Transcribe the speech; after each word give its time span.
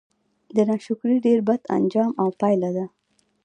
د 0.55 0.57
ناشکرۍ 0.69 1.17
ډير 1.25 1.39
بد 1.47 1.61
آنجام 1.77 2.11
او 2.21 2.27
پايله 2.39 2.69
ده 2.75 2.85